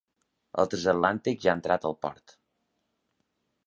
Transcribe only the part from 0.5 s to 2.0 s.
El transatlàntic ja ha entrat al